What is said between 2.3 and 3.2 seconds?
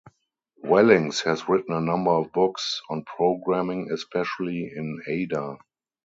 books on